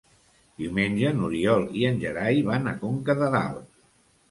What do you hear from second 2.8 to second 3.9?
Conca de Dalt.